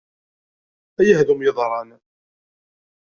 Ay 0.99 1.09
ahdum 1.13 1.41
yeḍran! 1.45 1.89